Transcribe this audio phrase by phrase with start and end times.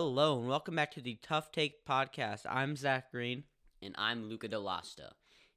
[0.00, 2.42] Hello and welcome back to the Tough Take podcast.
[2.48, 3.42] I'm Zach Green.
[3.82, 5.10] And I'm Luca Delasta.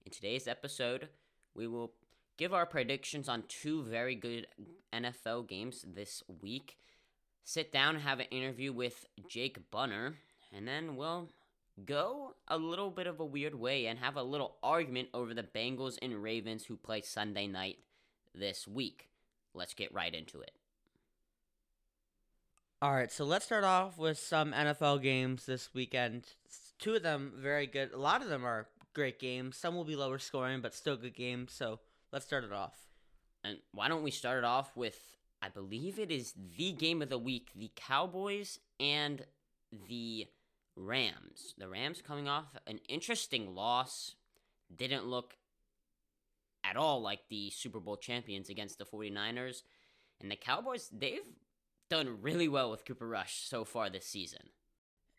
[0.04, 1.10] In today's episode,
[1.54, 1.94] we will
[2.40, 4.48] give our predictions on two very good
[4.92, 6.78] NFL games this week.
[7.44, 10.16] Sit down and have an interview with Jake Bunner,
[10.52, 11.30] and then we'll
[11.86, 15.44] go a little bit of a weird way and have a little argument over the
[15.44, 17.78] Bengals and Ravens who play Sunday night
[18.34, 19.10] this week.
[19.54, 20.54] Let's get right into it.
[22.84, 26.26] All right, so let's start off with some NFL games this weekend.
[26.80, 27.92] Two of them very good.
[27.92, 29.56] A lot of them are great games.
[29.56, 31.54] Some will be lower scoring, but still good games.
[31.54, 31.80] So
[32.12, 32.74] let's start it off.
[33.44, 35.00] And why don't we start it off with,
[35.44, 39.28] I believe it is the game of the week the Cowboys and
[39.88, 40.26] the
[40.76, 41.54] Rams.
[41.60, 44.16] The Rams coming off an interesting loss.
[44.76, 45.36] Didn't look
[46.64, 49.62] at all like the Super Bowl champions against the 49ers.
[50.20, 51.30] And the Cowboys, they've
[51.92, 54.50] done really well with Cooper Rush so far this season.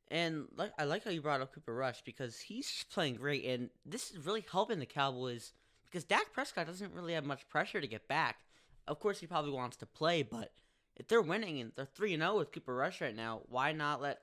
[0.08, 3.68] And like I like how you brought up Cooper Rush because he's playing great, and
[3.84, 5.52] this is really helping the Cowboys
[5.84, 8.36] because Dak Prescott doesn't really have much pressure to get back.
[8.88, 10.52] Of course, he probably wants to play, but
[10.96, 14.00] if they're winning and they're three and zero with Cooper Rush right now, why not
[14.00, 14.20] let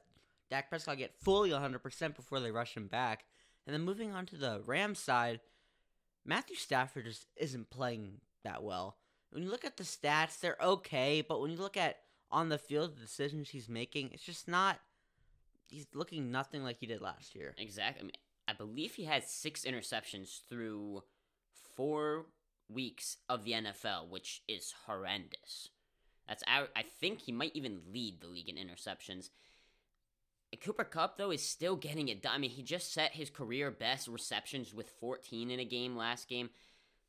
[0.50, 3.26] Dak Prescott get fully 100 percent before they rush him back?
[3.68, 5.40] And then moving on to the Rams side,
[6.26, 8.98] Matthew Stafford just isn't playing that well.
[9.30, 12.00] When you look at the stats, they're okay, but when you look at
[12.32, 14.80] on the field, the decisions he's making, it's just not.
[15.68, 17.54] He's looking nothing like he did last year.
[17.58, 18.02] Exactly.
[18.02, 18.12] I, mean,
[18.48, 21.04] I believe he had six interceptions through
[21.76, 22.26] four
[22.68, 25.70] weeks of the NFL, which is horrendous.
[26.28, 29.30] That's I think he might even lead the league in interceptions.
[30.64, 32.34] Cooper Kupp though is still getting it done.
[32.36, 36.28] I mean, he just set his career best receptions with 14 in a game last
[36.28, 36.50] game.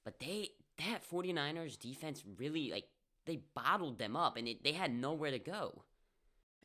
[0.04, 2.88] But they that 49ers defense really like
[3.26, 5.84] they bottled them up and it, they had nowhere to go.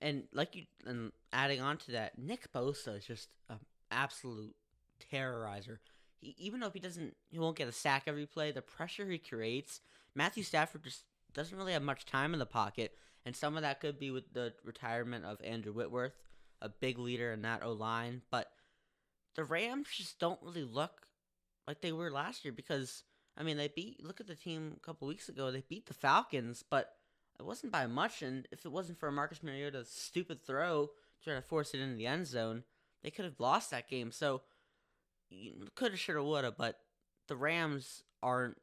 [0.02, 3.60] And like you, and adding on to that, Nick Bosa is just an
[3.92, 4.56] absolute
[5.12, 5.78] terrorizer.
[6.20, 8.52] He, even though he doesn't, he won't get a sack every play.
[8.52, 9.82] The pressure he creates,
[10.14, 12.94] Matthew Stafford just doesn't really have much time in the pocket,
[13.26, 16.16] and some of that could be with the retirement of Andrew Whitworth,
[16.62, 18.22] a big leader in that O line.
[18.32, 18.50] But
[19.36, 21.08] the Rams just don't really look
[21.68, 23.04] like they were last year because
[23.38, 24.03] I mean, they beat.
[24.03, 25.51] Look at the team a couple weeks ago.
[25.51, 26.94] They beat the Falcons, but
[27.40, 28.22] it wasn't by much.
[28.22, 30.90] And if it wasn't for Marcus Mariota's stupid throw
[31.23, 32.63] try to force it into the end zone,
[33.03, 34.12] they could have lost that game.
[34.12, 34.41] So,
[35.29, 36.53] you coulda, shoulda, woulda.
[36.56, 36.79] But
[37.28, 38.57] the Rams aren't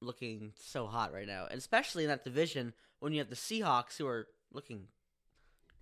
[0.00, 3.98] looking so hot right now, and especially in that division when you have the Seahawks
[3.98, 4.88] who are looking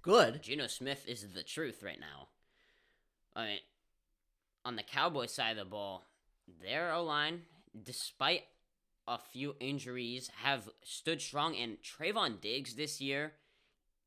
[0.02, 0.42] good.
[0.42, 2.28] Geno Smith is the truth right now.
[3.34, 3.58] I mean,
[4.64, 6.04] on the Cowboys side of the ball,
[6.62, 7.42] their O line
[7.82, 8.44] despite
[9.06, 11.56] a few injuries, have stood strong.
[11.56, 13.32] And Trevon Diggs this year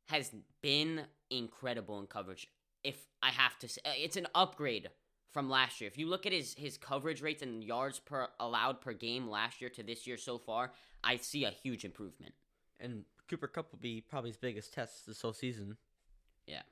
[0.07, 2.47] has been incredible in coverage.
[2.83, 4.89] If I have to say, uh, it's an upgrade
[5.31, 5.87] from last year.
[5.87, 9.61] If you look at his his coverage rates and yards per allowed per game last
[9.61, 10.71] year to this year so far,
[11.03, 12.33] I see a huge improvement.
[12.79, 15.77] And Cooper Kupp will be probably his biggest test this whole season.
[16.45, 16.63] Yeah.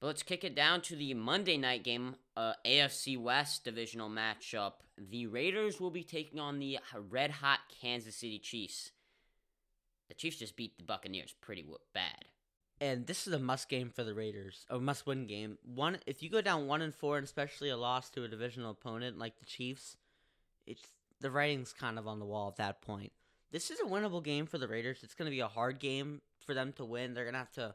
[0.00, 4.74] But let's kick it down to the Monday night game, uh, AFC West divisional matchup.
[4.96, 6.78] The Raiders will be taking on the
[7.10, 8.92] red hot Kansas City Chiefs.
[10.08, 12.26] The Chiefs just beat the Buccaneers pretty bad.
[12.80, 15.58] And this is a must game for the Raiders, a must win game.
[15.64, 18.72] One, if you go down one and four, and especially a loss to a divisional
[18.72, 19.96] opponent like the Chiefs,
[20.66, 20.82] it's
[21.20, 23.12] the writing's kind of on the wall at that point.
[23.52, 25.00] This is a winnable game for the Raiders.
[25.02, 27.14] It's going to be a hard game for them to win.
[27.14, 27.74] They're going to have to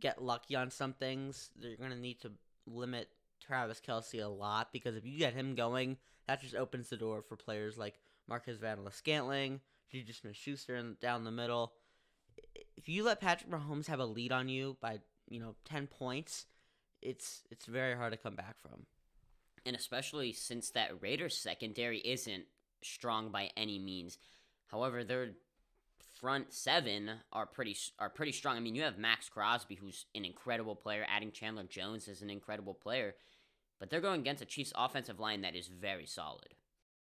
[0.00, 1.50] get lucky on some things.
[1.56, 2.32] They're going to need to
[2.66, 3.08] limit
[3.40, 5.96] Travis Kelce a lot because if you get him going,
[6.28, 7.94] that just opens the door for players like
[8.28, 11.72] Marquez Valdes-Scantling, Juju Smith-Schuster down the middle.
[12.76, 16.46] If you let Patrick Mahomes have a lead on you by you know ten points,
[17.02, 18.86] it's it's very hard to come back from.
[19.66, 22.44] And especially since that Raiders secondary isn't
[22.82, 24.18] strong by any means.
[24.68, 25.30] However, they're
[26.20, 28.56] front seven are pretty are pretty strong.
[28.56, 31.04] I mean, you have Maxx Crosby, who's an incredible player.
[31.08, 33.14] Adding Chandler Jones is an incredible player,
[33.78, 36.54] but they're going against a Chiefs offensive line that is very solid.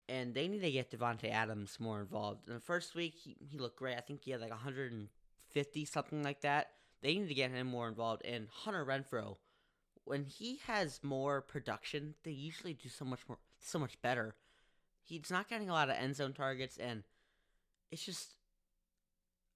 [0.08, 2.48] And they need to get Davante Adams more involved.
[2.48, 3.96] In the first week, he, he looked great.
[3.96, 6.70] I think he had like 150 something like that.
[7.02, 8.24] They need to get him more involved.
[8.24, 9.36] And Hunter Renfrow,
[10.04, 14.34] when he has more production, they usually do so much more, so much better.
[15.04, 17.02] He's not getting a lot of end zone targets, and
[17.90, 18.36] it's just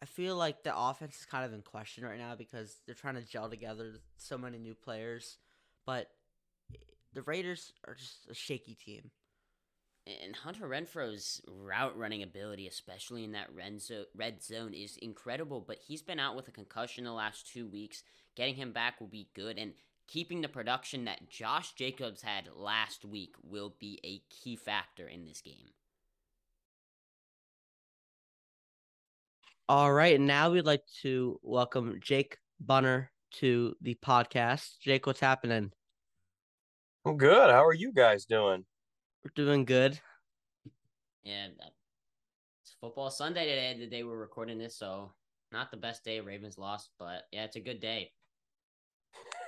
[0.00, 3.14] I feel like the offense is kind of in question right now because they're trying
[3.14, 5.38] to gel together so many new players,
[5.86, 6.10] but
[7.16, 9.10] the Raiders are just a shaky team.
[10.06, 15.64] And Hunter Renfrow's route running ability, especially in that red zone, is incredible.
[15.66, 18.04] But he's been out with a concussion the last two weeks.
[18.36, 19.72] Getting him back will be good, and
[20.06, 25.24] keeping the production that Josh Jacobs had last week will be a key factor in
[25.24, 25.70] this game.
[29.68, 34.78] All right, and now we'd like to welcome Jake Bunner to the podcast.
[34.80, 35.72] Jake, what's happening?
[37.06, 37.50] I'm good.
[37.50, 38.64] How are you guys doing?
[39.22, 39.96] We're doing good.
[41.22, 41.46] Yeah,
[42.62, 45.12] it's football Sunday today, the day we're recording this, so
[45.52, 46.18] not the best day.
[46.18, 48.10] Ravens lost, but yeah, it's a good day.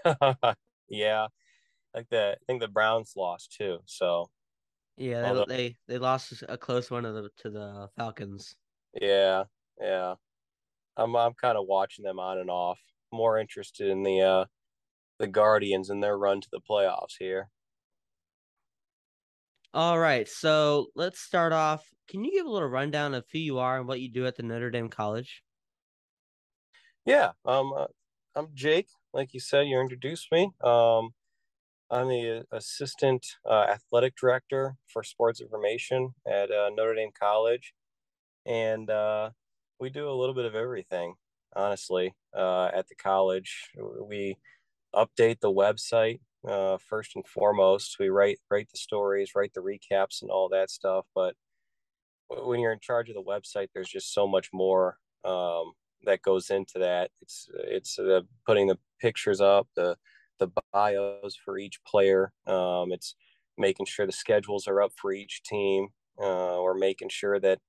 [0.88, 1.26] yeah,
[1.96, 3.80] like the I think the Browns lost too.
[3.86, 4.30] So
[4.96, 8.54] yeah, they Although, they, they lost a close one to the to the Falcons.
[9.02, 9.44] Yeah,
[9.80, 10.14] yeah.
[10.96, 12.78] I'm I'm kind of watching them on and off.
[13.12, 14.44] More interested in the uh
[15.18, 17.50] the Guardians and their run to the playoffs here.
[19.74, 21.86] All right, so let's start off.
[22.08, 24.36] Can you give a little rundown of who you are and what you do at
[24.36, 25.42] the Notre Dame College?
[27.04, 27.86] Yeah, um, uh,
[28.34, 28.88] I'm Jake.
[29.12, 30.52] Like you said, you introduced me.
[30.62, 31.10] Um,
[31.90, 37.74] I'm the assistant uh, athletic director for sports information at uh, Notre Dame College,
[38.46, 39.30] and uh,
[39.80, 41.14] we do a little bit of everything,
[41.54, 43.70] honestly, uh, at the college.
[44.02, 44.36] We
[44.94, 47.96] update the website uh, first and foremost.
[47.98, 51.06] We write write the stories, write the recaps, and all that stuff.
[51.14, 51.34] But
[52.28, 55.72] when you're in charge of the website, there's just so much more um,
[56.04, 57.10] that goes into that.
[57.22, 59.96] It's it's uh, putting the pictures up, the
[60.38, 62.32] the bios for each player.
[62.46, 63.14] Um, it's
[63.56, 65.88] making sure the schedules are up for each team.
[66.20, 67.60] Uh, or making sure that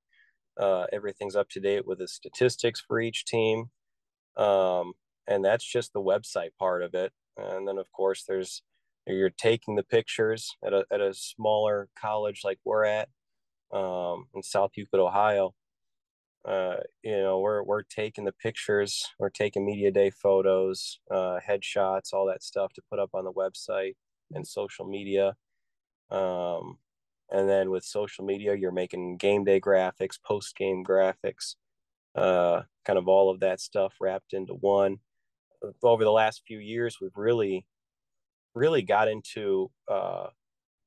[0.58, 3.70] uh, everything's up to date with the statistics for each team.
[4.36, 4.94] Um,
[5.30, 7.12] and that's just the website part of it.
[7.38, 8.62] And then, of course, there's
[9.06, 13.08] you're taking the pictures at a, at a smaller college like we're at
[13.72, 15.54] um, in South Euclid, Ohio.
[16.46, 22.12] Uh, you know, we're we're taking the pictures, we're taking media day photos, uh, headshots,
[22.12, 23.94] all that stuff to put up on the website
[24.32, 25.34] and social media.
[26.10, 26.78] Um,
[27.30, 31.54] and then with social media you're making game day graphics post game graphics
[32.16, 34.98] uh, kind of all of that stuff wrapped into one
[35.82, 37.66] over the last few years we've really
[38.54, 40.26] really got into uh,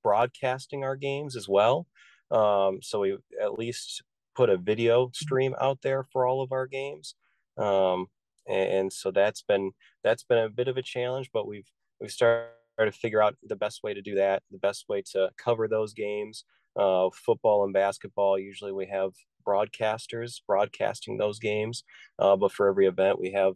[0.04, 1.88] broadcasting our games as well
[2.31, 4.04] um, so we at least
[4.36, 7.16] put a video stream out there for all of our games
[7.58, 8.08] um,
[8.48, 9.72] and, and so that's been
[10.04, 12.50] that's been a bit of a challenge but we've we've started
[12.80, 15.94] to figure out the best way to do that, the best way to cover those
[15.94, 16.46] games.
[16.75, 19.12] Uh, football and basketball, usually we have
[19.48, 21.84] broadcasters broadcasting those games,
[22.18, 23.54] uh, but for every event we have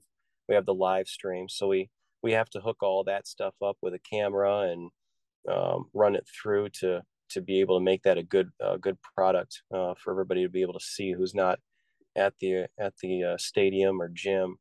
[0.48, 1.50] we have the live stream.
[1.50, 1.90] So we
[2.24, 4.90] we have to hook all that stuff up with a camera and
[5.50, 8.98] um, run it through to to be able to make that a good uh, good
[9.16, 11.60] product uh, for everybody to be able to see who's not
[12.16, 14.58] at the at the uh, stadium or gym.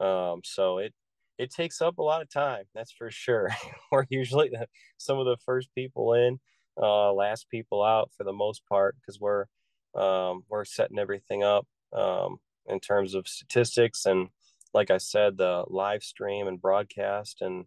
[0.00, 0.94] Um, so it
[1.38, 2.64] it takes up a lot of time.
[2.74, 3.50] That's for sure.
[3.92, 4.66] We're usually the,
[4.98, 6.40] some of the first people in,
[6.80, 9.46] uh, last people out for the most part because we're
[9.94, 12.36] um, we're setting everything up um,
[12.66, 14.28] in terms of statistics and,
[14.74, 17.66] like I said, the live stream and broadcast and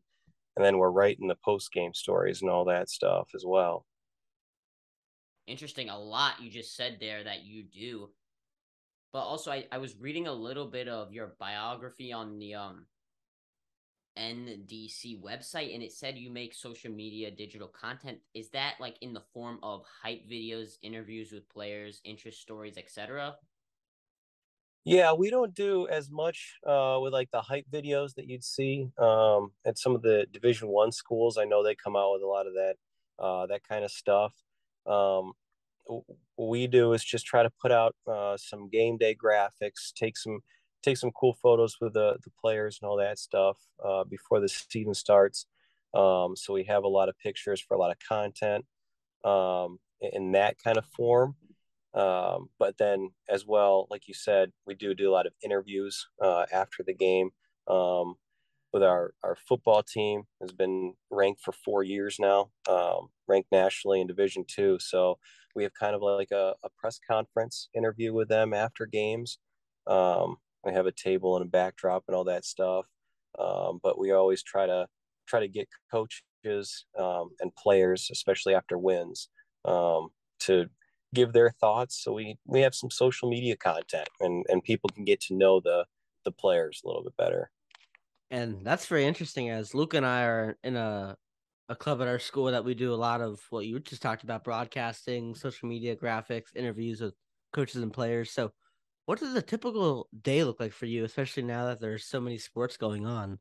[0.56, 3.86] and then we're writing the post game stories and all that stuff as well.
[5.48, 5.90] Interesting.
[5.90, 8.10] A lot you just said there that you do.
[9.14, 12.86] But also I, I was reading a little bit of your biography on the um
[14.18, 18.20] NDC website and it said you make social media digital content.
[18.34, 23.36] Is that like in the form of hype videos, interviews with players, interest stories, etc.?
[24.84, 28.90] Yeah, we don't do as much uh, with like the hype videos that you'd see
[28.98, 31.38] um, at some of the Division One schools.
[31.38, 32.76] I know they come out with a lot of that
[33.20, 34.34] uh, that kind of stuff.
[34.88, 35.34] Um,
[36.38, 40.40] we do is just try to put out uh, some game day graphics, take some
[40.84, 44.50] take some cool photos with the, the players and all that stuff uh, before the
[44.50, 45.46] season starts.
[45.94, 48.66] Um, so we have a lot of pictures for a lot of content
[49.24, 51.36] um, in that kind of form.
[51.94, 56.08] Um, but then as well, like you said, we do do a lot of interviews
[56.22, 57.32] uh, after the game
[57.68, 58.16] um,
[58.72, 64.00] with our, our football team has been ranked for four years now, um, ranked nationally
[64.00, 64.78] in division two.
[64.80, 65.18] So
[65.56, 69.40] we have kind of like a, a press conference interview with them after games.
[69.88, 72.86] Um, we have a table and a backdrop and all that stuff.
[73.38, 74.88] Um, but we always try to
[75.28, 79.30] try to get coaches um, and players, especially after wins,
[79.66, 80.68] um, to
[81.14, 82.02] give their thoughts.
[82.04, 85.60] So we we have some social media content, and and people can get to know
[85.60, 85.86] the
[86.26, 87.52] the players a little bit better.
[88.30, 89.50] And that's very interesting.
[89.50, 91.18] As Luke and I are in a
[91.70, 94.24] a club at our school that we do a lot of what you just talked
[94.24, 97.14] about broadcasting, social media, graphics, interviews with
[97.54, 98.32] coaches and players.
[98.32, 98.52] So,
[99.06, 102.38] what does a typical day look like for you, especially now that there's so many
[102.38, 103.40] sports going on?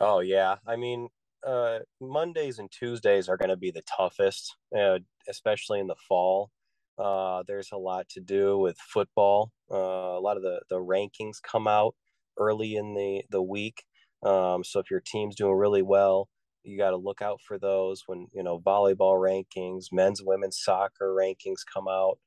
[0.00, 0.56] Oh, yeah.
[0.66, 1.08] I mean,
[1.46, 6.50] uh, Mondays and Tuesdays are going to be the toughest, uh, especially in the fall.
[6.98, 9.52] Uh, there's a lot to do with football.
[9.70, 11.94] Uh, a lot of the, the rankings come out
[12.38, 13.84] early in the, the week.
[14.22, 16.28] Um, so if your team's doing really well,
[16.62, 21.14] you got to look out for those when, you know, volleyball rankings, men's, women's soccer
[21.18, 22.18] rankings come out,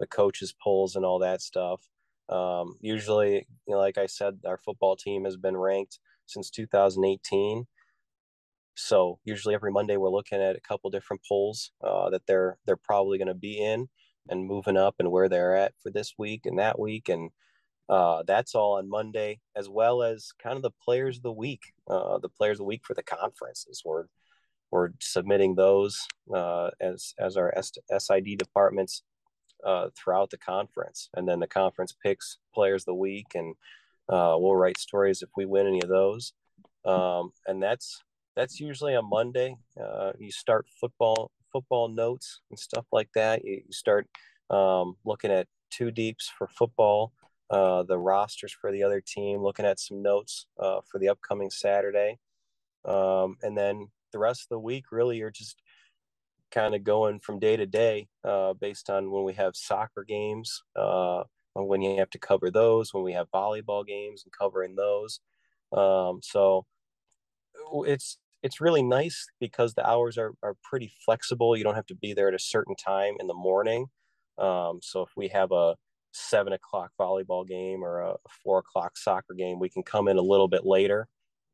[0.00, 1.82] the coaches polls and all that stuff.
[2.30, 7.66] Um, usually, you know, like I said, our football team has been ranked since 2018
[8.74, 12.76] so usually every Monday we're looking at a couple different polls uh, that they're they're
[12.76, 13.88] probably going to be in
[14.28, 17.30] and moving up and where they're at for this week and that week and
[17.88, 21.60] uh, that's all on Monday as well as kind of the players of the week,
[21.88, 23.82] uh, the players of the week for the conferences.
[23.84, 24.06] We're
[24.70, 26.00] we're submitting those
[26.34, 29.02] uh, as as our SID departments
[29.66, 33.54] uh, throughout the conference, and then the conference picks players of the week, and
[34.08, 36.32] uh, we'll write stories if we win any of those.
[36.86, 38.00] Um, and that's
[38.36, 39.56] that's usually a Monday.
[39.80, 43.44] Uh, you start football football notes and stuff like that.
[43.44, 44.08] You, you start
[44.50, 47.12] um, looking at two deeps for football,
[47.50, 51.50] uh, the rosters for the other team, looking at some notes uh, for the upcoming
[51.50, 52.18] Saturday,
[52.84, 55.62] um, and then the rest of the week really you're just
[56.50, 60.62] kind of going from day to day uh, based on when we have soccer games,
[60.76, 61.22] uh,
[61.54, 65.20] when you have to cover those, when we have volleyball games and covering those.
[65.72, 66.66] Um, so
[67.86, 71.56] it's it's really nice because the hours are, are pretty flexible.
[71.56, 73.86] You don't have to be there at a certain time in the morning.
[74.38, 75.76] Um, so if we have a
[76.12, 80.22] seven o'clock volleyball game or a four o'clock soccer game, we can come in a
[80.22, 81.06] little bit later.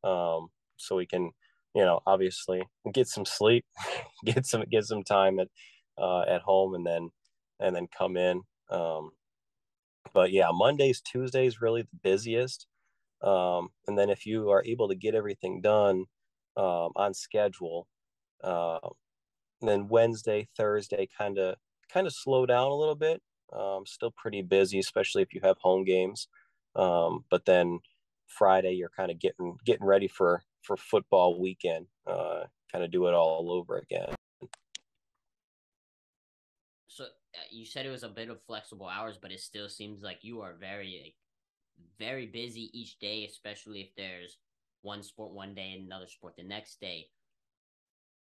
[0.02, 1.30] Um, so we can,
[1.74, 3.66] you know, obviously get some sleep,
[4.24, 5.48] get some, get some time at,
[5.98, 7.10] uh, at home and then,
[7.60, 8.42] and then come in.
[8.70, 9.10] Um,
[10.14, 12.66] but yeah, Mondays, Tuesdays, really the busiest.
[13.22, 16.06] Um, and then if you are able to get everything done
[16.58, 17.86] um, on schedule,
[18.42, 18.80] uh,
[19.60, 21.54] then Wednesday, Thursday, kind of
[21.92, 23.22] kind of slow down a little bit.
[23.52, 26.28] Um, still pretty busy, especially if you have home games.
[26.76, 27.78] Um, but then
[28.26, 31.86] Friday, you're kind of getting getting ready for for football weekend.
[32.06, 34.14] Uh, kind of do it all over again.
[36.88, 40.02] So uh, you said it was a bit of flexible hours, but it still seems
[40.02, 41.14] like you are very
[41.98, 44.38] very busy each day, especially if there's
[44.82, 47.06] one sport one day and another sport the next day.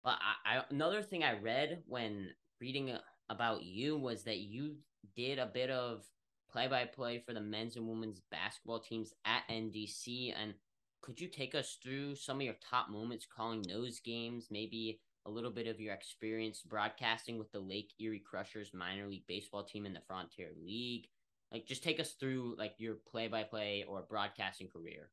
[0.04, 2.30] But I, I another thing I read when
[2.62, 2.96] reading
[3.30, 4.76] about you was that you
[5.16, 6.04] did a bit of
[6.50, 10.34] play by play for the men's and women's basketball teams at NDC.
[10.40, 10.54] And
[11.02, 14.48] could you take us through some of your top moments calling those games?
[14.50, 19.28] Maybe a little bit of your experience broadcasting with the Lake Erie Crushers minor league
[19.28, 21.08] baseball team in the Frontier League.
[21.52, 25.10] Like, just take us through like your play-by-play or broadcasting career.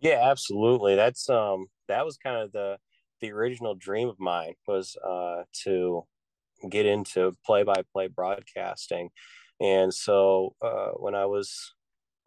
[0.00, 0.94] Yeah, absolutely.
[0.96, 2.78] That's um, that was kind of the
[3.20, 6.04] the original dream of mine was uh to
[6.70, 9.10] get into play-by-play broadcasting,
[9.60, 11.74] and so uh, when I was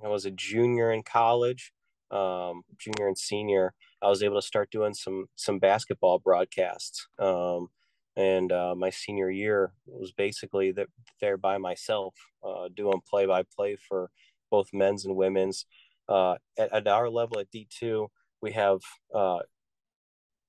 [0.04, 1.74] I was a junior in college,
[2.12, 7.08] um, junior and senior, I was able to start doing some some basketball broadcasts.
[7.20, 7.70] Um,
[8.18, 10.88] and uh, my senior year was basically that
[11.22, 14.12] there by myself uh, doing play by play for
[14.52, 15.66] both men's and women's.
[16.10, 18.08] Uh, at, at, our level at D2,
[18.42, 18.80] we have
[19.14, 19.40] uh,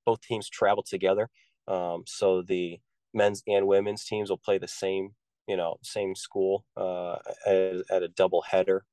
[0.07, 1.29] both teams travel together.
[1.67, 2.79] Um, so the
[3.13, 5.11] men's and women's teams will play the same,
[5.47, 8.85] you know, same school uh, at, at, a double header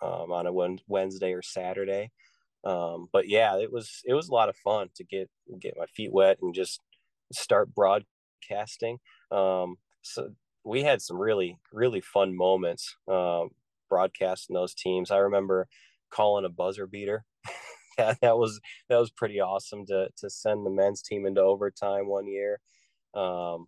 [0.00, 2.10] um, on a Wednesday or Saturday.
[2.64, 5.28] Um, but yeah, it was it was a lot of fun to get
[5.58, 6.80] get my feet wet and just
[7.32, 8.98] start broadcasting.
[9.30, 10.30] Um, so
[10.64, 13.50] we had some really really fun moments um,
[13.88, 15.10] broadcasting those teams.
[15.10, 15.66] I remember
[16.12, 17.24] calling a buzzer beater.
[17.98, 22.08] that, that was that was pretty awesome to to send the men's team into overtime
[22.08, 22.60] one year,
[23.14, 23.66] um,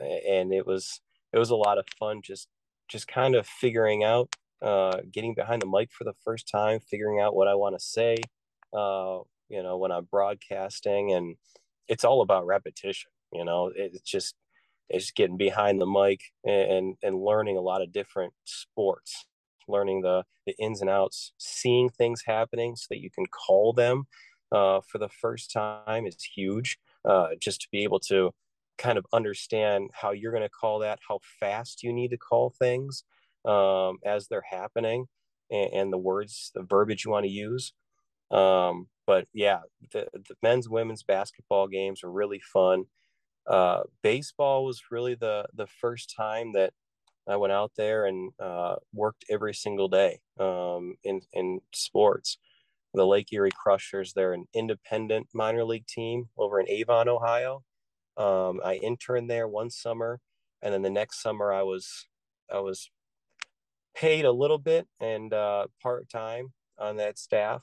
[0.00, 1.00] and it was
[1.32, 2.48] it was a lot of fun just
[2.88, 4.28] just kind of figuring out
[4.62, 7.84] uh, getting behind the mic for the first time, figuring out what I want to
[7.84, 8.16] say,
[8.72, 11.36] uh, you know, when I'm broadcasting, and
[11.88, 13.70] it's all about repetition you know?
[13.74, 14.34] It's just
[14.88, 19.26] it's just getting behind the mic and and learning a lot of different sports
[19.68, 24.04] learning the the ins and outs seeing things happening so that you can call them
[24.52, 26.78] uh, for the first time is huge
[27.08, 28.32] uh, just to be able to
[28.78, 32.50] kind of understand how you're going to call that how fast you need to call
[32.50, 33.04] things
[33.44, 35.06] um, as they're happening
[35.50, 37.72] and, and, the words the verbiage you want to use
[38.30, 39.60] Um, but yeah,
[39.92, 42.86] the, the men's women's basketball games were really fun.
[43.46, 46.72] Uh, baseball was really the the first time that
[47.28, 52.38] I went out there and uh, worked every single day um, in in sports.
[52.92, 57.64] The Lake Erie Crushers, they're an independent minor league team over in Avon, Ohio.
[58.16, 60.20] Um, I interned there one summer,
[60.62, 62.06] and then the next summer I was
[62.52, 62.90] I was
[63.96, 67.62] paid a little bit and uh, part time on that staff.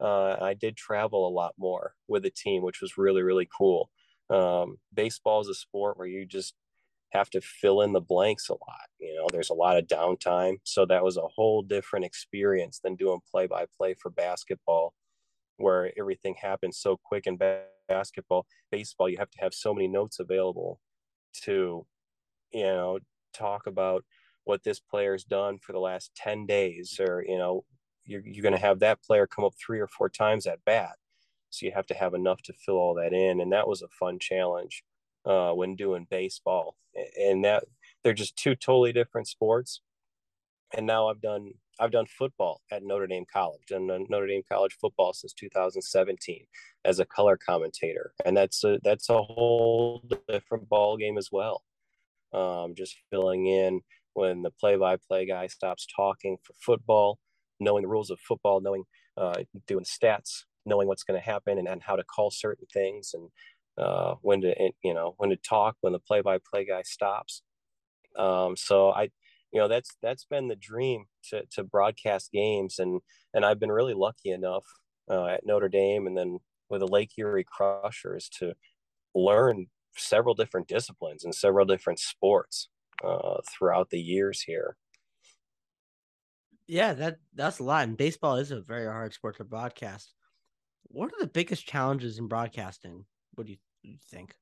[0.00, 3.90] Uh, I did travel a lot more with the team, which was really really cool.
[4.28, 6.54] Um, baseball is a sport where you just
[7.10, 8.88] have to fill in the blanks a lot.
[8.98, 12.96] You know, there's a lot of downtime, so that was a whole different experience than
[12.96, 14.94] doing play by play for basketball,
[15.56, 17.38] where everything happens so quick in
[17.88, 18.46] basketball.
[18.70, 20.80] Baseball, you have to have so many notes available
[21.44, 21.86] to,
[22.52, 22.98] you know,
[23.32, 24.04] talk about
[24.46, 27.64] what this player's done for the last 10 days or you know
[28.04, 30.92] you're, you're going to have that player come up three or four times at bat
[31.50, 33.88] so you have to have enough to fill all that in and that was a
[33.88, 34.84] fun challenge
[35.26, 36.76] uh, when doing baseball.
[37.20, 37.64] And that
[38.02, 39.80] they're just two totally different sports.
[40.74, 43.70] And now i've done i've done football at notre dame college.
[43.70, 46.46] And notre dame college football since 2017
[46.84, 48.12] as a color commentator.
[48.24, 51.62] And that's a that's a whole different ball game as well.
[52.32, 53.80] Um, just filling in
[54.14, 57.18] when the play-by-play guy stops talking for football,
[57.60, 58.84] knowing the rules of football, knowing
[59.16, 63.12] uh, doing stats, knowing what's going to happen, and, and how to call certain things,
[63.14, 63.28] and
[63.78, 67.42] uh, when to you know when to talk when the play-by-play guy stops.
[68.16, 69.10] Um, so I,
[69.52, 73.00] you know, that's that's been the dream to to broadcast games, and
[73.34, 74.64] and I've been really lucky enough
[75.10, 78.54] uh, at Notre Dame, and then with the Lake Erie Crushers to
[79.14, 79.66] learn
[79.96, 82.68] several different disciplines and several different sports
[83.04, 84.76] uh, throughout the years here.
[86.66, 87.86] Yeah, that that's a lot.
[87.86, 90.12] And baseball is a very hard sport to broadcast.
[90.84, 93.06] What are the biggest challenges in broadcasting?
[93.36, 94.34] What do you, think?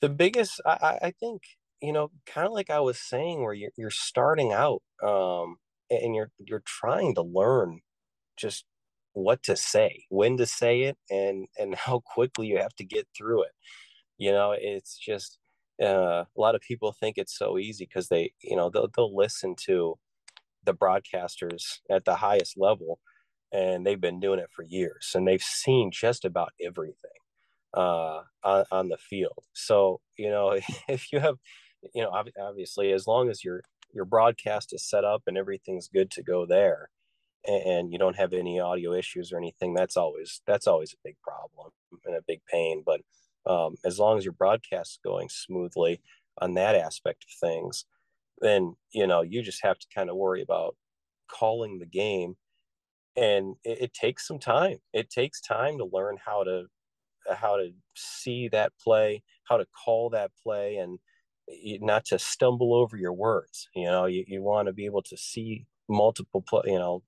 [0.00, 1.42] The biggest, I, I think,
[1.80, 5.56] you know, kind of like I was saying, where you're you're starting out, um,
[5.90, 7.80] and you're you're trying to learn
[8.36, 8.64] just
[9.14, 13.08] what to say, when to say it, and and how quickly you have to get
[13.16, 13.52] through it.
[14.18, 15.38] You know, it's just
[15.82, 19.16] uh, a lot of people think it's so easy because they, you know, they'll, they'll
[19.16, 19.98] listen to
[20.64, 22.98] the broadcasters at the highest level
[23.52, 27.10] and they've been doing it for years and they've seen just about everything
[27.74, 29.44] uh, on, on the field.
[29.52, 31.36] So, you know, if you have,
[31.94, 36.10] you know, obviously, as long as your your broadcast is set up and everything's good
[36.12, 36.90] to go there,
[37.46, 41.16] and you don't have any audio issues or anything, that's always that's always a big
[41.22, 41.70] problem
[42.04, 42.82] and a big pain.
[42.84, 43.00] But
[43.50, 46.00] um, as long as your broadcast is going smoothly
[46.40, 47.84] on that aspect of things,
[48.40, 50.76] then you know you just have to kind of worry about
[51.28, 52.36] calling the game,
[53.16, 54.78] and it, it takes some time.
[54.92, 56.66] It takes time to learn how to
[57.34, 60.98] how to see that play, how to call that play, and
[61.80, 63.68] not to stumble over your words.
[63.74, 67.02] You know, you, you want to be able to see multiple play, you know,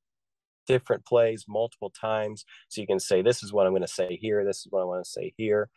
[0.69, 4.19] different plays multiple times so you can say this is what i'm going to say
[4.21, 5.71] here this is what i want to say here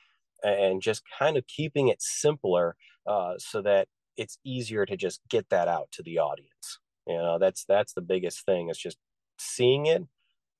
[0.44, 2.76] and just kind of keeping it simpler
[3.08, 7.40] uh, so that it's easier to just get that out to the audience you know
[7.40, 8.98] that's that's the biggest thing is just
[9.40, 10.04] seeing it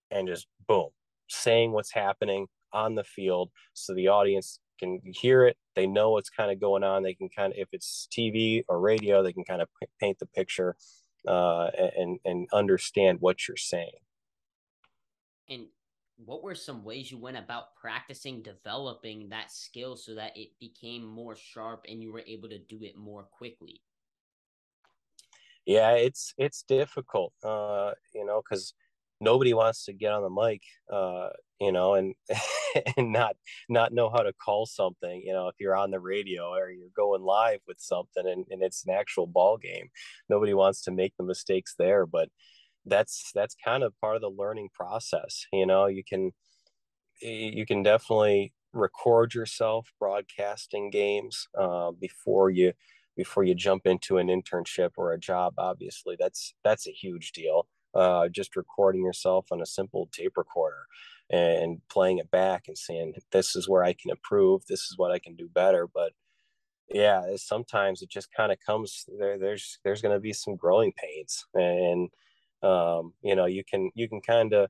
[0.10, 0.90] and just boom
[1.28, 5.58] saying what's happening on the field so the audience can hear it.
[5.76, 7.04] They know what's kind of going on.
[7.04, 10.26] They can kind of if it's tv or radio they can kind of paint the
[10.26, 10.76] picture
[11.28, 14.00] uh, and and understand what you're saying.
[15.50, 15.68] And
[16.26, 21.04] what were some ways you went about practicing developing that skill so that it became
[21.04, 23.82] more sharp and you were able to do it more quickly?
[25.66, 28.74] Yeah it's it's difficult uh you know because
[29.20, 31.30] nobody wants to get on the mic uh
[31.62, 32.16] you know and
[32.98, 33.36] and not
[33.70, 36.90] not know how to call something you know if you're on the radio or you're
[36.96, 39.90] going live with something and, and it's an actual ball game
[40.28, 42.28] nobody wants to make the mistakes there but
[42.86, 46.32] that's that's kind of part of the learning process you know you can
[47.22, 52.74] you can definitely record yourself broadcasting games uh, before you
[53.16, 56.16] before you jump into an internship or a job obviously.
[56.20, 60.86] That's that's a huge deal uh, just recording yourself on a simple tape recorder
[61.32, 64.66] and playing it back and saying this is where i can improve.
[64.68, 65.88] This is what i can do better.
[65.88, 66.14] But
[66.90, 70.94] yeah sometimes it just kind of comes there there's there's going to be some growing
[70.94, 71.46] pains.
[71.54, 72.10] And
[72.64, 74.70] um, you know you can you can kind of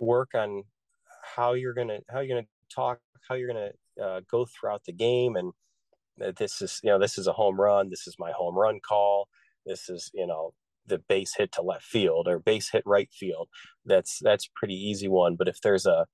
[0.00, 0.64] work on
[1.36, 3.70] how you're gonna how you're gonna talk how you're gonna
[4.02, 5.52] uh, go throughout the game and
[6.16, 7.90] this is you know this is a home run.
[7.90, 9.28] This is my home run call.
[9.66, 10.54] This is you know
[10.86, 13.48] the base hit to left field or base hit right field.
[13.84, 15.36] That's that's pretty easy one.
[15.36, 16.06] But if there's a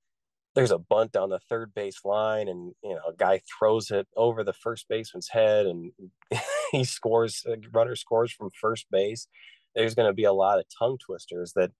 [0.54, 4.06] there's a bunt down the third base line and you know a guy throws it
[4.16, 5.92] over the first baseman's head and
[6.72, 9.28] he scores a runner scores from first base
[9.74, 11.70] there's going to be a lot of tongue twisters that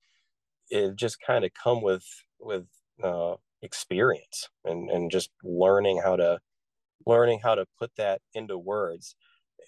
[0.70, 2.04] it just kind of come with
[2.38, 2.66] with
[3.02, 6.38] uh, experience and and just learning how to
[7.06, 9.16] learning how to put that into words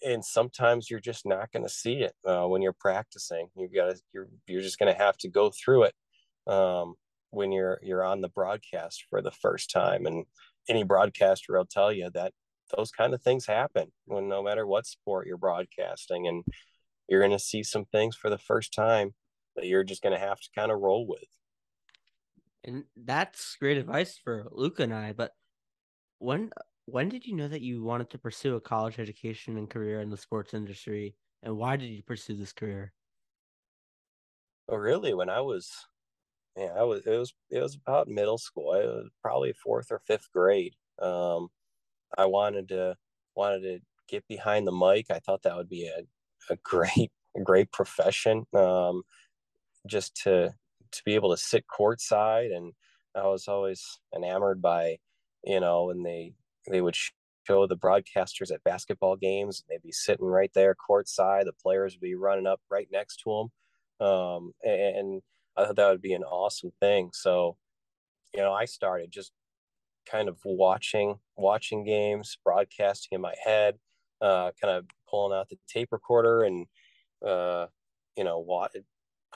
[0.04, 3.90] and sometimes you're just not going to see it uh, when you're practicing You've got
[3.90, 5.94] to you're you're just going to have to go through it
[6.46, 6.94] um,
[7.30, 10.24] when you're you're on the broadcast for the first time and
[10.68, 12.32] any broadcaster will tell you that
[12.76, 16.44] those kind of things happen when no matter what sport you're broadcasting and
[17.08, 19.14] you're going to see some things for the first time
[19.56, 21.24] that you're just going to have to kind of roll with.
[22.64, 25.32] And that's great advice for luca and i but
[26.20, 26.50] when
[26.86, 30.10] when did you know that you wanted to pursue a college education and career in
[30.10, 32.92] the sports industry and why did you pursue this career
[34.68, 35.86] oh really when i was
[36.56, 38.74] yeah, I was it was it was about middle school.
[38.74, 40.74] It was probably fourth or fifth grade.
[41.00, 41.48] Um,
[42.18, 42.96] I wanted to
[43.34, 45.06] wanted to get behind the mic.
[45.10, 46.02] I thought that would be a,
[46.52, 48.44] a great a great profession.
[48.54, 49.02] Um,
[49.86, 50.54] just to
[50.92, 52.74] to be able to sit courtside, and
[53.14, 54.98] I was always enamored by,
[55.44, 56.34] you know, when they
[56.66, 56.96] they would
[57.46, 59.64] show the broadcasters at basketball games.
[59.68, 61.44] They'd be sitting right there courtside.
[61.44, 63.48] The players would be running up right next to
[64.00, 65.22] them, um, and
[65.56, 67.10] I thought that would be an awesome thing.
[67.12, 67.56] So,
[68.34, 69.32] you know, I started just
[70.10, 73.76] kind of watching watching games, broadcasting in my head,
[74.20, 76.66] uh, kind of pulling out the tape recorder and
[77.26, 77.66] uh,
[78.16, 78.72] you know, what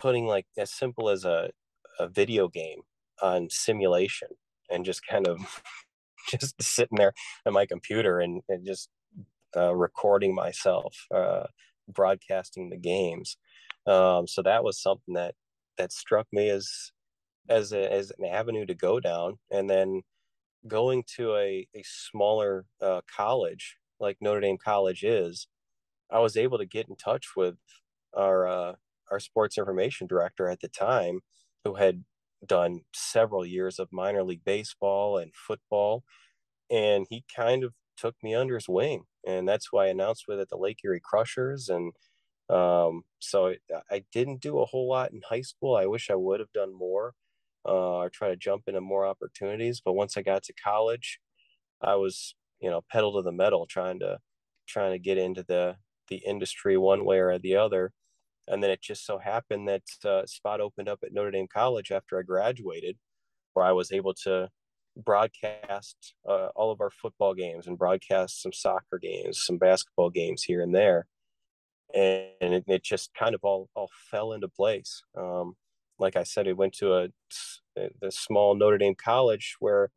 [0.01, 1.51] putting like as simple as a,
[1.99, 2.81] a video game
[3.23, 4.29] on simulation
[4.71, 5.63] and just kind of
[6.41, 7.13] just sitting there
[7.47, 8.89] at my computer and, and just
[9.57, 11.45] uh, recording myself, uh,
[11.89, 13.37] broadcasting the games.
[13.87, 15.35] Um, so that was something that
[15.79, 16.91] that struck me as
[17.49, 20.03] as a, as an avenue to go down and then
[20.67, 25.49] going to a, a smaller uh, college like Notre Dame College is,
[26.11, 27.57] I was able to get in touch with
[28.15, 28.73] our uh,
[29.11, 31.21] our sports information director at the time,
[31.65, 32.05] who had
[32.47, 36.05] done several years of minor league baseball and football,
[36.71, 40.41] and he kind of took me under his wing, and that's why I announced with
[40.41, 41.93] it the Lake Erie Crushers, and
[42.51, 43.55] um, so
[43.91, 45.77] I didn't do a whole lot in high school.
[45.77, 47.15] I wish I would have done more
[47.67, 49.81] uh, or try to jump into more opportunities.
[49.85, 51.19] But once I got to college,
[51.83, 54.19] I was, you know, pedal to the metal, trying to
[54.69, 55.77] trying to get into the
[56.09, 57.93] the industry one way or the other.
[58.49, 61.91] And then it just so happened that uh, spot opened up at Notre Dame College
[61.91, 62.97] after I graduated,
[63.55, 64.49] where I was able to
[64.97, 70.43] broadcast uh, all of our football games and broadcast some soccer games, some basketball games
[70.43, 71.07] here and there
[71.95, 75.03] and it, it just kind of all all fell into place.
[75.17, 75.55] Um,
[75.99, 77.09] like I said, it went to a
[77.75, 79.91] the small Notre Dame college where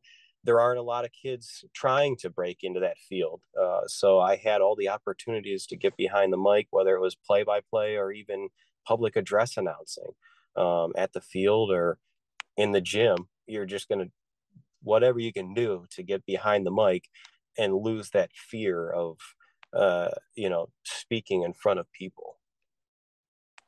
[0.50, 3.44] there aren't a lot of kids trying to break into that field.
[3.56, 7.14] Uh, so I had all the opportunities to get behind the mic, whether it was
[7.14, 8.50] play by play or even
[8.84, 10.14] public address announcing
[10.56, 12.00] um, at the field or
[12.58, 13.28] in the gym.
[13.46, 14.12] You're just going to,
[14.82, 17.04] whatever you can do to get behind the mic
[17.56, 19.20] and lose that fear of
[19.72, 22.40] uh, you know, speaking in front of people.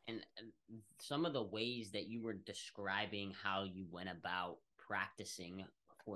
[0.07, 0.21] And
[0.97, 5.63] some of the ways that you were describing how you went about practicing,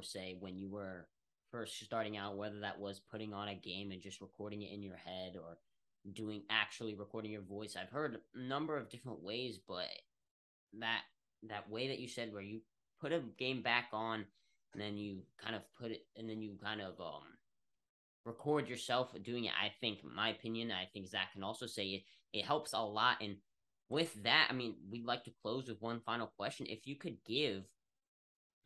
[0.02, 1.08] say, when you were
[1.52, 4.82] first starting out, whether that was putting on a game and just recording it in
[4.82, 5.58] your head or
[6.13, 7.76] doing actually recording your voice.
[7.76, 9.88] I've heard a number of different ways, but
[10.80, 11.02] that
[11.50, 12.62] that way that you said where you
[13.00, 14.26] put a game back on
[14.74, 17.24] and then you kind of put it and then you kind of um
[18.26, 19.52] record yourself doing it.
[19.52, 22.04] I think, my opinion, I think Zach can also say it.
[22.34, 23.17] It helps a lot.
[23.21, 23.38] And
[23.88, 26.65] with that, I mean, we'd like to close with one final question.
[26.67, 27.63] If you could give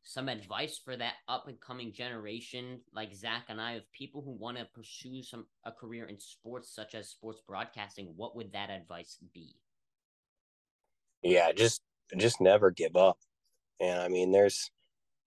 [0.03, 4.31] some advice for that up and coming generation, like Zach and I, of people who
[4.31, 8.69] want to pursue some a career in sports, such as sports broadcasting, what would that
[8.69, 9.55] advice be?
[11.21, 11.81] Yeah, just
[12.17, 13.17] just never give up.
[13.79, 14.71] And I mean, there's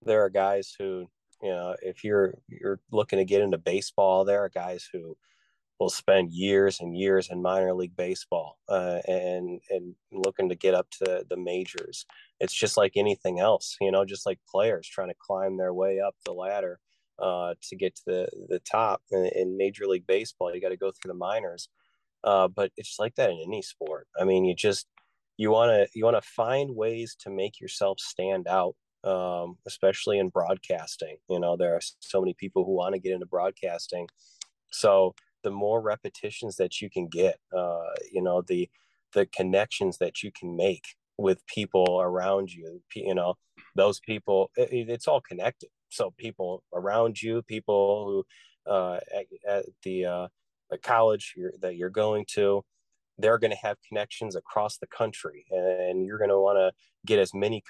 [0.01, 1.07] there are guys who
[1.43, 5.17] you know, if you're you're looking to get into baseball, there are guys who
[5.79, 10.73] will spend years and years in minor league baseball uh, and and looking to get
[10.73, 12.05] up to the majors.
[12.43, 15.99] It's just like anything else, you know, just like players trying to climb their way
[15.99, 16.79] up the ladder
[17.19, 20.53] uh, to get to the the top in, in Major League Baseball.
[20.53, 21.69] You got to go through the minors,
[22.23, 24.07] uh, but it's like that in any sport.
[24.19, 24.87] I mean, you just
[25.37, 30.19] you want to you want to find ways to make yourself stand out um, especially
[30.19, 31.17] in broadcasting.
[31.29, 34.07] You know, there are so many people who want to get into broadcasting.
[34.71, 38.69] So the more repetitions that you can get, uh, you know, the
[39.13, 43.35] the connections that you can make with people around you you know
[43.75, 45.69] those people it, it's all connected.
[45.89, 48.05] So people around you people
[48.65, 50.27] who uh, at, at the uh,
[50.69, 52.63] the college you're, that you're going to
[53.19, 56.71] they're going to have connections across the country and you're going to want to
[57.05, 57.63] get as many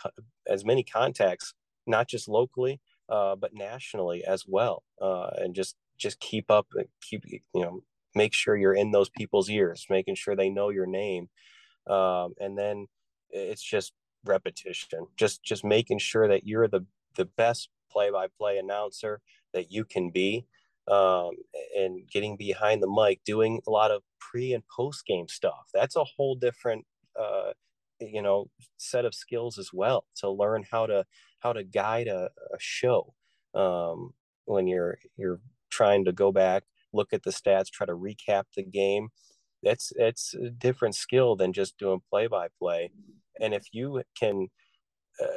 [0.47, 1.53] as many contacts
[1.86, 2.79] not just locally
[3.10, 7.82] uh, but nationally as well uh, and just just keep up and keep you know
[8.15, 11.27] make sure you're in those people's ears making sure they know your name
[11.88, 12.88] um, and then
[13.33, 13.93] it's just
[14.25, 19.21] repetition just just making sure that you're the the best play-by-play announcer
[19.53, 20.45] that you can be
[20.91, 21.31] um,
[21.77, 25.69] and getting behind the mic doing a lot of pre and post game stuff.
[25.73, 26.85] That's a whole different
[27.19, 27.53] uh,
[27.99, 31.05] you know set of skills as well to learn how to
[31.39, 33.13] how to guide a, a show
[33.53, 34.13] um,
[34.45, 38.63] when you're you're trying to go back look at the stats try to recap the
[38.63, 39.09] game.
[39.61, 42.91] That's it's a different skill than just doing play by play
[43.43, 44.47] and if you can
[45.21, 45.27] uh,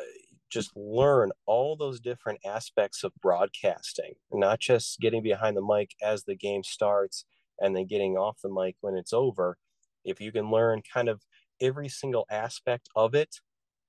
[0.50, 6.24] just learn all those different aspects of broadcasting not just getting behind the mic as
[6.24, 7.24] the game starts
[7.60, 9.58] and then getting off the mic when it's over
[10.04, 11.20] if you can learn kind of
[11.60, 13.36] every single aspect of it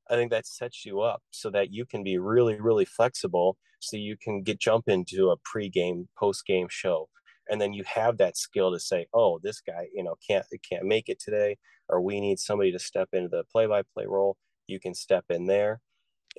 [0.10, 3.96] i think that sets you up so that you can be really really flexible so
[3.96, 7.08] you can get jump into a pre-game post-game show
[7.50, 10.86] and then you have that skill to say oh this guy you know can't can't
[10.86, 11.58] make it today
[11.90, 14.38] or we need somebody to step into the play-by-play role.
[14.68, 15.82] You can step in there.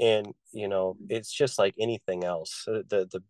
[0.00, 2.64] And you know it's just like anything else.
[2.66, 3.22] The the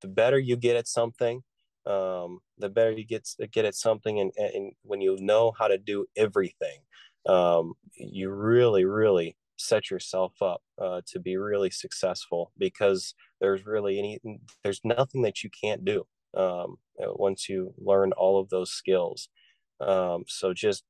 [0.00, 1.42] the better you get at something
[1.86, 5.78] um the better you get get at something and, and when you know how to
[5.78, 6.78] do everything
[7.26, 13.98] um you really really set yourself up uh, to be really successful because there's really
[13.98, 14.20] any
[14.62, 19.28] there's nothing that you can't do um, once you learn all of those skills.
[19.80, 20.84] Um, so just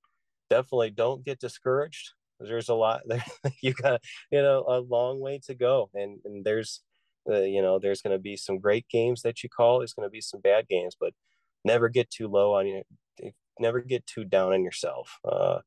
[0.50, 2.12] definitely don't get discouraged.
[2.40, 3.24] There's a lot there.
[3.62, 5.90] you got, you know, a long way to go.
[5.94, 6.81] And, and there's,
[7.31, 9.78] uh, you know, there's going to be some great games that you call.
[9.78, 11.12] There's going to be some bad games, but
[11.64, 12.83] never get too low on you.
[13.59, 15.18] Never get too down on yourself.
[15.24, 15.59] Uh,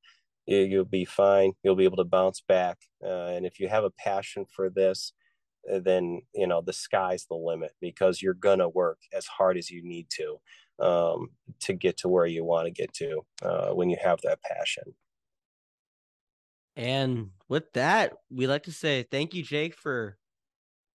[0.45, 1.53] you, will be fine.
[1.63, 2.77] You'll be able to bounce back.
[3.03, 5.13] Uh, and if you have a passion for this,
[5.67, 9.81] then you know the sky's the limit because you're gonna work as hard as you
[9.83, 10.39] need to
[10.79, 11.29] um,
[11.61, 14.93] to get to where you want to get to uh, when you have that passion.
[16.75, 20.17] And with that, we like to say thank you, Jake, for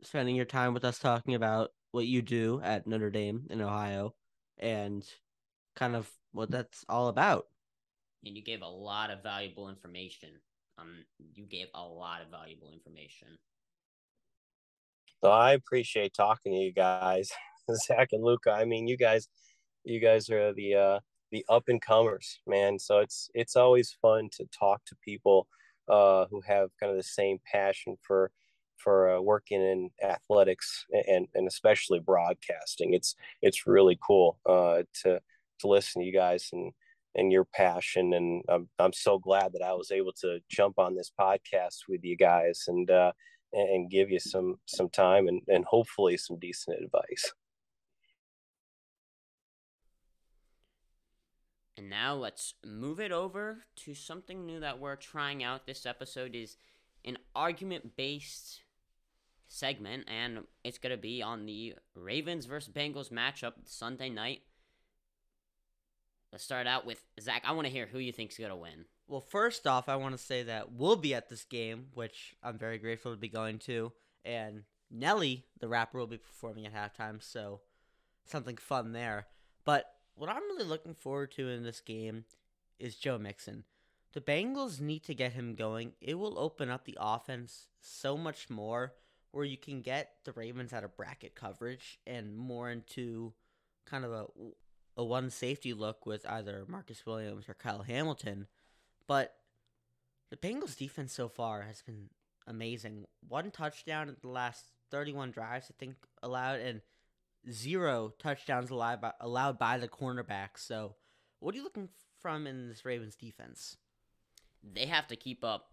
[0.03, 4.15] spending your time with us talking about what you do at Notre Dame in Ohio
[4.59, 5.05] and
[5.77, 7.47] kind of what that's all about.
[8.25, 10.31] And you gave a lot of valuable information.
[10.79, 11.05] Um,
[11.35, 13.29] you gave a lot of valuable information.
[15.23, 17.31] So I appreciate talking to you guys,
[17.87, 18.53] Zach and Luca.
[18.53, 19.29] I mean, you guys,
[19.85, 22.79] you guys are the uh, the up and comers, man.
[22.79, 25.47] So it's it's always fun to talk to people
[25.91, 28.31] uh, who have kind of the same passion for
[28.79, 32.95] for uh, working in athletics and and especially broadcasting.
[32.95, 35.21] It's it's really cool uh, to
[35.61, 36.73] to listen to you guys and
[37.15, 38.15] and your passion.
[38.15, 42.05] And I'm I'm so glad that I was able to jump on this podcast with
[42.05, 42.91] you guys and.
[42.91, 43.13] Uh,
[43.53, 47.33] and give you some some time and, and hopefully some decent advice.
[51.77, 55.67] And now let's move it over to something new that we're trying out.
[55.67, 56.57] This episode is
[57.05, 58.61] an argument based
[59.49, 64.43] segment and it's going to be on the ravens versus bengals matchup sunday night.
[66.31, 68.85] Let's start out with zach i want to hear who you think's going to win
[69.11, 72.57] well, first off, I want to say that we'll be at this game, which I'm
[72.57, 73.93] very grateful to be going to,
[74.25, 77.61] and Nelly, the rapper, will be performing at halftime, so
[78.25, 79.27] something fun there.
[79.65, 82.25] But what I'm really looking forward to in this game
[82.79, 83.65] is Joe Mixon.
[84.13, 85.93] The Bengals need to get him going.
[86.01, 88.95] It will open up the offense so much more
[89.33, 93.33] where you can get the Ravens out of bracket coverage and more into
[93.87, 94.27] kind of a
[94.97, 98.47] a one safety look with either Marcus Williams or Kyle Hamilton
[99.11, 99.35] but
[100.31, 102.11] the Bengals defense so far has been
[102.47, 103.07] amazing.
[103.27, 106.81] One touchdown in the last 31 drives, I think, allowed, and
[107.51, 110.51] zero touchdowns allowed by, allowed by the cornerback.
[110.59, 110.95] So,
[111.41, 111.89] what are you looking
[112.21, 113.79] from in this Ravens defense?
[114.63, 115.73] They have to keep up.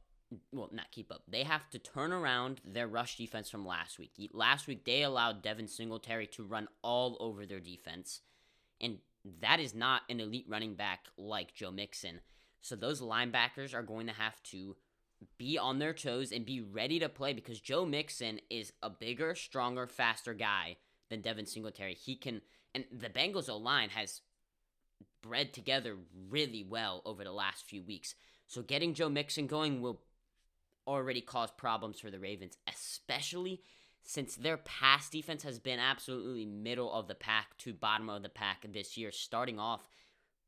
[0.51, 1.21] Well, not keep up.
[1.27, 4.13] They have to turn around their rush defense from last week.
[4.33, 8.21] Last week, they allowed Devin Singletary to run all over their defense.
[8.81, 8.97] And
[9.41, 12.21] that is not an elite running back like Joe Mixon.
[12.61, 14.75] So those linebackers are going to have to
[15.37, 19.35] be on their toes and be ready to play because Joe Mixon is a bigger,
[19.35, 20.77] stronger, faster guy
[21.09, 21.93] than Devin Singletary.
[21.93, 22.41] He can,
[22.75, 24.21] and the Bengals O line has
[25.21, 25.95] bred together
[26.29, 28.15] really well over the last few weeks.
[28.47, 30.01] So getting Joe Mixon going will
[30.85, 33.61] already cause problems for the Ravens, especially
[34.03, 38.29] since their pass defense has been absolutely middle of the pack to bottom of the
[38.29, 39.89] pack this year, starting off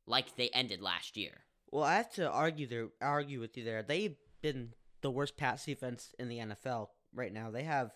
[0.06, 1.42] like they ended last year.
[1.70, 3.82] Well, I have to argue there, argue with you there.
[3.82, 7.50] They've been the worst pass defense in the NFL right now.
[7.50, 7.92] They have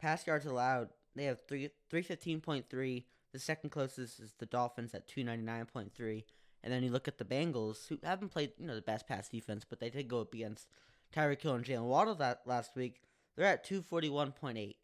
[0.00, 0.88] pass yards allowed.
[1.14, 3.06] They have three three fifteen point three.
[3.32, 6.24] The second closest is the Dolphins at two ninety nine point three.
[6.62, 9.28] And then you look at the Bengals, who haven't played you know the best pass
[9.28, 10.66] defense, but they did go up against
[11.14, 13.02] Tyreek Hill and Jaylen Waddle that last week.
[13.36, 14.76] They're at two forty one point eight.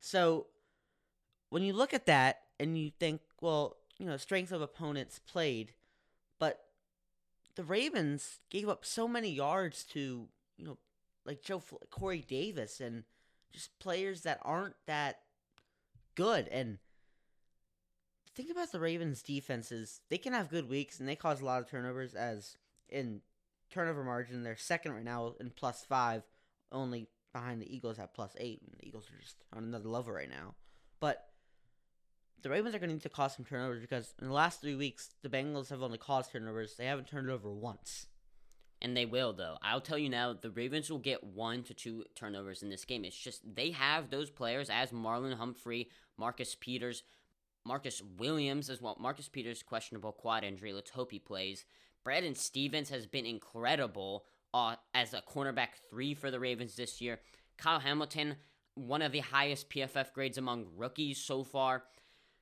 [0.00, 0.46] So
[1.50, 5.72] when you look at that and you think, well, you know, strength of opponents played,
[7.58, 10.78] the Ravens gave up so many yards to, you know,
[11.26, 13.02] like Joe Corey Davis and
[13.52, 15.22] just players that aren't that
[16.14, 16.46] good.
[16.52, 16.78] And
[18.32, 20.00] think about the Ravens defenses.
[20.08, 22.56] They can have good weeks and they cause a lot of turnovers as
[22.88, 23.22] in
[23.72, 24.44] turnover margin.
[24.44, 26.22] They're second right now in plus five,
[26.70, 28.62] only behind the Eagles at plus eight.
[28.62, 30.54] And the Eagles are just on another level right now.
[31.00, 31.27] But
[32.42, 34.74] the Ravens are going to need to cause some turnovers because in the last three
[34.74, 36.76] weeks, the Bengals have only caused turnovers.
[36.76, 38.06] They haven't turned it over once.
[38.80, 39.56] And they will, though.
[39.60, 43.04] I'll tell you now, the Ravens will get one to two turnovers in this game.
[43.04, 47.02] It's just they have those players as Marlon Humphrey, Marcus Peters,
[47.66, 48.96] Marcus Williams as well.
[49.00, 50.72] Marcus Peters, questionable quad injury.
[50.72, 51.64] Let's hope he plays.
[52.04, 54.24] Brandon Stephens has been incredible
[54.54, 57.18] uh, as a cornerback three for the Ravens this year.
[57.58, 58.36] Kyle Hamilton,
[58.74, 61.82] one of the highest PFF grades among rookies so far.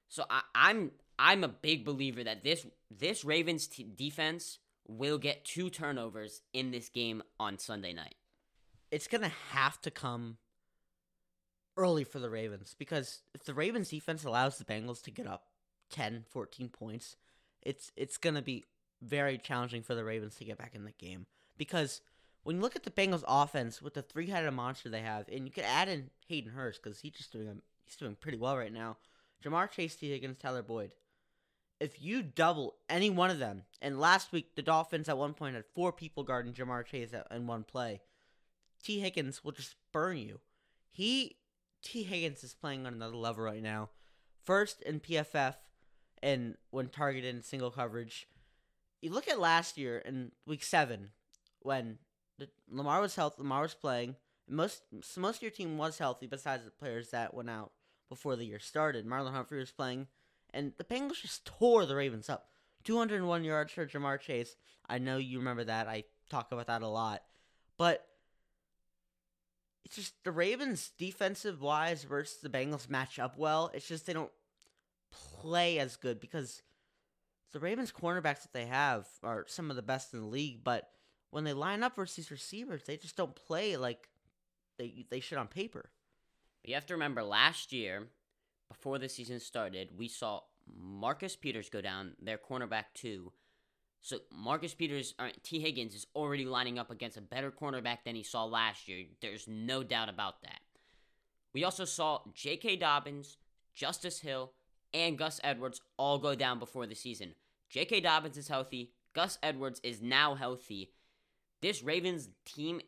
[0.08, 5.44] So I, I'm I'm a big believer that this this Ravens t- defense will get
[5.44, 8.14] two turnovers in this game on Sunday night.
[8.90, 10.38] It's gonna have to come
[11.76, 15.44] early for the Ravens because if the Ravens defense allows the Bengals to get up
[15.90, 17.16] 10, 14 points,
[17.62, 18.64] it's it's gonna be
[19.02, 21.26] very challenging for the Ravens to get back in the game
[21.58, 22.00] because
[22.46, 25.50] when you look at the Bengals offense with the three-headed monster they have, and you
[25.50, 28.96] could add in Hayden Hurst because he's just doing he's doing pretty well right now.
[29.44, 30.92] Ja'Marr Chase, Tee Higgins, Tyler Boyd.
[31.78, 35.56] If you double any one of them, and last week the Dolphins at one point
[35.56, 38.00] had four people guarding Ja'Marr Chase in one play,
[38.82, 40.40] Tee Higgins will just burn you.
[40.90, 41.36] He
[41.82, 43.90] Tee Higgins is playing on another level right now.
[44.44, 45.54] First in PFF
[46.22, 48.26] and when targeted in single coverage.
[49.02, 51.10] You look at last year in week seven
[51.60, 51.98] when
[52.38, 54.16] the, Lamar was healthy, Lamar was playing.
[54.48, 54.82] Most
[55.16, 57.72] most of your team was healthy besides the players that went out
[58.08, 59.06] before the year started.
[59.06, 60.06] Marlon Humphrey was playing,
[60.52, 62.48] and the Bengals just tore the Ravens up.
[62.84, 64.56] 201 yards for Ja'Marr Chase.
[64.88, 65.88] I know you remember that.
[65.88, 67.22] I talk about that a lot.
[67.76, 68.06] But
[69.84, 73.70] it's just the Ravens defensive wise versus the Bengals match up well.
[73.74, 74.32] It's just they don't
[75.40, 76.62] play as good because
[77.52, 80.90] the Ravens cornerbacks that they have are some of the best in the league, but
[81.30, 84.08] when they line up versus these receivers, they just don't play like
[84.78, 85.90] they they should on paper.
[86.66, 88.08] But you have to remember last year,
[88.68, 90.40] before the season started, we saw
[90.76, 93.32] Marcus Peters go down, their cornerback too.
[94.02, 97.98] So Marcus Peters, uh, or Tee Higgins is already lining up against a better cornerback
[98.04, 99.04] than he saw last year.
[99.22, 100.58] There's no doubt about that.
[101.52, 102.78] We also saw J.K.
[102.78, 103.36] Dobbins,
[103.72, 104.50] Justice Hill,
[104.92, 107.36] and Gus Edwards all go down before the season.
[107.70, 108.00] J.K.
[108.00, 108.90] Dobbins is healthy.
[109.14, 110.90] Gus Edwards is now healthy.
[111.62, 112.80] This Ravens team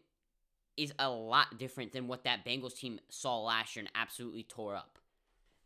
[0.79, 4.77] is a lot different than what that Bengals team saw last year and absolutely tore
[4.77, 4.99] up.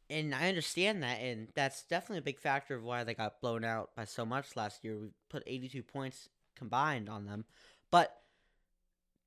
[0.09, 3.64] And I understand that, and that's definitely a big factor of why they got blown
[3.64, 4.98] out by so much last year.
[4.98, 7.44] We put 82 points combined on them,
[7.90, 8.20] but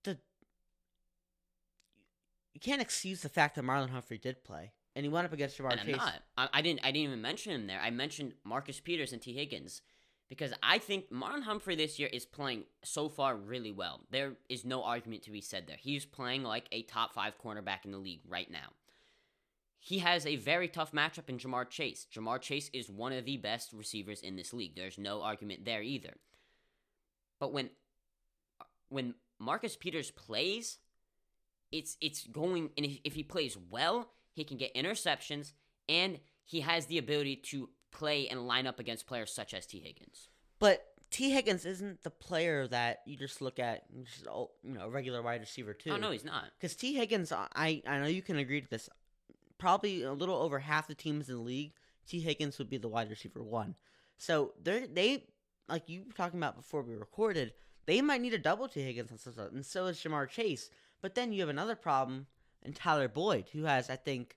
[0.04, 0.18] the
[2.54, 5.58] you can't excuse the fact that Marlon Humphrey did play, and he went up against
[5.58, 5.98] Ja'Marr and I'm Chase.
[5.98, 6.14] not.
[6.38, 6.82] I, I didn't.
[6.84, 7.80] I didn't even mention him there.
[7.82, 9.82] I mentioned Marcus Peters and Tee Higgins
[10.30, 14.02] because I think Marlon Humphrey this year is playing so far really well.
[14.12, 15.78] There is no argument to be said there.
[15.80, 18.74] He's playing like a top five cornerback in the league right now.
[19.80, 22.08] He has a very tough matchup in Ja'Marr Chase.
[22.12, 24.76] Ja'Marr Chase is one of the best receivers in this league.
[24.76, 26.16] There's no argument there either.
[27.40, 27.70] But when
[28.90, 30.80] when Marcus Peters plays,
[31.72, 35.54] it's it's going and if, if he plays well, he can get interceptions
[35.88, 39.80] and he has the ability to play and line up against players such as Tee
[39.80, 40.30] Higgins.
[40.60, 44.86] But Tee Higgins isn't the player that you just look at, just oh, you know,
[44.86, 45.92] a regular wide receiver too.
[45.92, 46.46] Oh no, he's not.
[46.58, 48.90] Because Tee Higgins, I I know you can agree to this.
[49.58, 51.72] Probably a little over half the teams in the league,
[52.06, 53.76] Tee Higgins would be the wide receiver one.
[54.18, 55.24] So they they
[55.70, 57.54] like you were talking about before we recorded,
[57.86, 60.70] they might need a double Tee Higgins and so is Ja'Marr Chase.
[61.02, 62.28] But then you have another problem
[62.62, 64.36] in Tyler Boyd, who has I think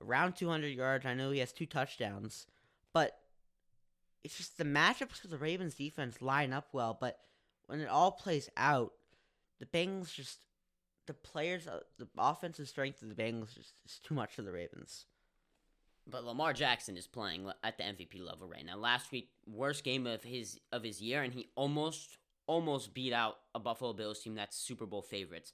[0.00, 1.06] around 200 yards.
[1.06, 2.46] I know he has two touchdowns,
[2.94, 3.18] but
[4.22, 6.96] it's just the matchups for the Ravens defense line up well.
[6.98, 7.18] But
[7.66, 8.92] when it all plays out,
[9.60, 10.38] the Bengals just
[11.06, 14.52] the players, uh, the offensive strength of the Bengals just is too much for the
[14.52, 15.04] Ravens.
[16.06, 18.76] But Lamar Jackson is playing at the MVP level right now.
[18.76, 23.36] Last week, worst game of his of his year, and he almost almost beat out
[23.54, 25.52] a Buffalo Bills team that's Super Bowl favorites.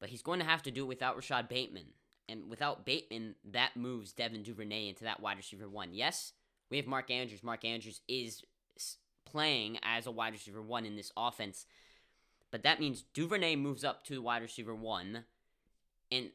[0.00, 1.86] But he's going to have to do it without Rashod Bateman.
[2.28, 5.92] And without Bateman, that moves Devin Duvernay into that wide receiver one.
[5.92, 6.32] Yes,
[6.70, 7.42] we have Mark Andrews.
[7.42, 8.42] Mark Andrews is
[9.24, 11.66] playing as a wide receiver one in this offense.
[12.50, 15.24] But that means Duvernay moves up to the wide receiver one.
[16.12, 16.30] And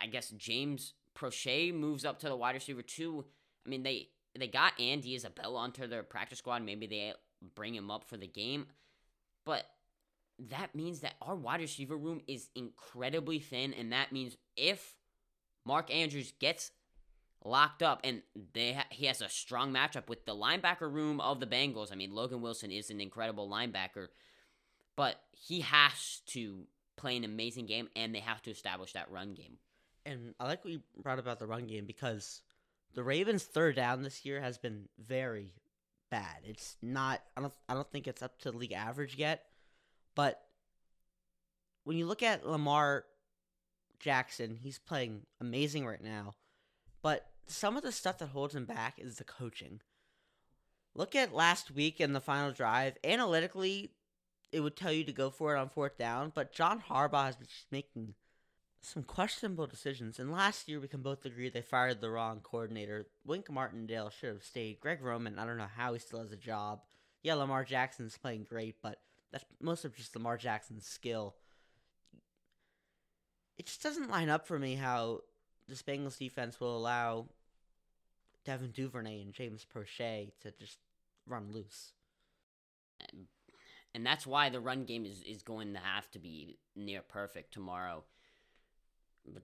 [0.00, 3.24] I guess James Proche moves up to the wide receiver two.
[3.66, 4.08] I mean, they
[4.38, 6.62] they got Andy Isabella onto their practice squad.
[6.62, 7.12] Maybe they
[7.54, 8.66] bring him up for the game.
[9.44, 9.64] But
[10.50, 13.72] that means that our wide receiver room is incredibly thin.
[13.74, 14.96] And that means if
[15.64, 16.72] Mark Andrews gets
[17.44, 18.22] locked up, and
[18.52, 21.92] they ha- he has a strong matchup with the linebacker room of the Bengals.
[21.92, 24.08] I mean, Logan Wilson is an incredible linebacker,
[24.96, 26.66] but he has to
[26.96, 29.58] play an amazing game, and they have to establish that run game.
[30.06, 32.42] And I like what you brought about the run game because
[32.94, 35.52] the Ravens' third down this year has been very
[36.10, 36.38] bad.
[36.44, 37.20] It's not.
[37.36, 37.54] I don't.
[37.68, 39.44] I don't think it's up to league average yet,
[40.14, 40.40] but
[41.84, 43.04] when you look at Lamar
[43.98, 46.34] Jackson, he's playing amazing right now.
[47.02, 49.80] But some of the stuff that holds him back is the coaching.
[50.94, 52.96] Look at last week in the final drive.
[53.02, 53.90] Analytically,
[54.52, 57.36] it would tell you to go for it on fourth down, but John Harbaugh has
[57.36, 58.14] been making
[58.80, 60.18] some questionable decisions.
[60.18, 63.06] And last year, we can both agree they fired the wrong coordinator.
[63.24, 64.80] Wink Martindale should have stayed.
[64.80, 66.82] Greg Roman, I don't know how he still has a job.
[67.22, 69.00] Yeah, Lamar Jackson's playing great, but
[69.32, 71.34] that's most of just Lamar Jackson's skill.
[73.56, 75.20] It just doesn't line up for me how
[75.68, 77.26] the Bengals defense will allow
[78.44, 80.78] Devin Duvernay and James Proche to just
[81.26, 81.92] run loose.
[83.94, 87.54] And that's why the run game is, is going to have to be near perfect
[87.54, 88.04] tomorrow.
[89.26, 89.42] But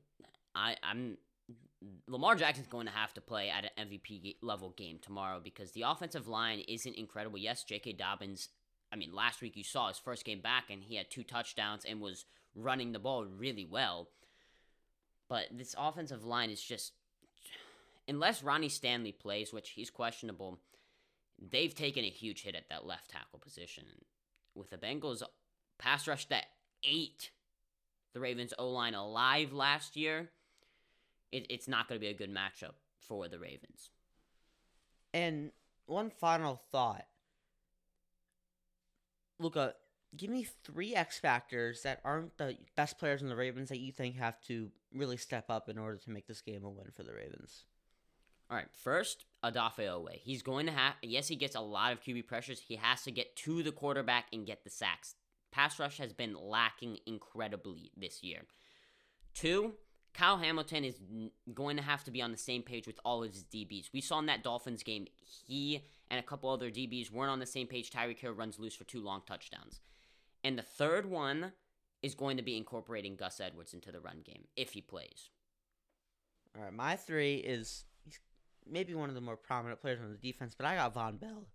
[0.55, 1.17] I, I'm
[2.07, 5.83] Lamar Jackson's going to have to play at an MVP level game tomorrow because the
[5.83, 7.39] offensive line isn't incredible.
[7.39, 7.95] Yes, J.K.
[7.95, 8.49] Dobbins.
[8.93, 11.85] I mean, last week you saw his first game back and he had two touchdowns
[11.85, 14.09] and was running the ball really well.
[15.31, 16.93] But this offensive line is just
[18.09, 20.59] unless Ronnie Stanley plays, which he's questionable,
[21.39, 23.85] they've taken a huge hit at that left tackle position.
[24.57, 25.23] With the Bengals
[25.79, 26.47] pass rush that
[26.83, 27.31] ate
[28.13, 30.31] the Ravens O line alive last year,
[31.31, 33.91] it, it's not going to be a good matchup for the Ravens.
[35.15, 35.53] And
[35.87, 37.07] one final thought.
[39.39, 39.75] Luka,
[40.17, 43.93] give me three X factors that aren't the best players in the Ravens that you
[43.93, 47.03] think have to really step up in order to make this game a win for
[47.03, 47.65] the Ravens.
[48.51, 50.17] All right, first, Odafe Oweh.
[50.17, 52.61] He's going to have, yes, he gets a lot of QB pressures.
[52.61, 55.15] He has to get to the quarterback and get the sacks.
[55.53, 58.41] Pass rush has been lacking incredibly this year.
[59.35, 59.75] Two,
[60.15, 60.97] Kyle Hamilton is
[61.55, 63.91] going to have to be on the same page with all of his DBs.
[63.93, 65.07] We saw in that Dolphins game,
[65.47, 67.91] he and a couple other DBs weren't on the same page.
[67.91, 69.81] Tyreek Hill runs loose for two long touchdowns.
[70.43, 71.53] And the third one
[72.03, 75.31] is going to be incorporating Gus Edwards into the run game if he plays.
[76.57, 77.85] All right, my three is
[78.69, 81.47] maybe one of the more prominent players on the defense, but I got Vonn Bell.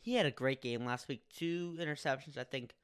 [0.00, 1.22] He had a great game last week.
[1.34, 2.74] Two interceptions, I think.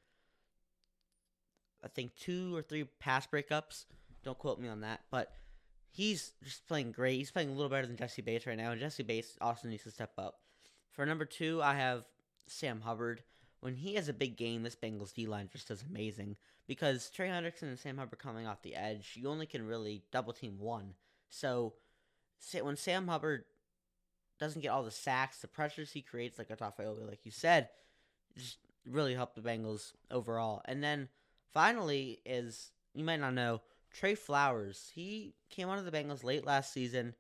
[1.85, 3.85] I think two or three pass breakups.
[4.25, 5.33] Don't quote me on that, but
[5.91, 7.17] he's just playing great.
[7.17, 9.85] He's playing a little better than Jessie Bates right now, and Jessie Bates also needs
[9.85, 10.41] to step up.
[10.93, 12.05] For number two, I have
[12.47, 13.23] Sam Hubbard
[13.61, 16.37] when he has a big game, this Bengals D line just does amazing
[16.67, 20.33] because Trey Hendrickson and Sam Hubbard coming off the edge, you only can really double
[20.33, 20.95] team one.
[21.31, 21.75] So
[22.61, 23.45] when Sam Hubbard
[24.39, 27.69] doesn't get all the sacks, the pressures he creates, like Odafe like you said,
[28.37, 30.63] just really help the Bengals overall.
[30.67, 31.09] And then
[31.53, 34.91] finally is you might not know Trey Flowers.
[34.95, 37.15] He came onto the Bengals late last season,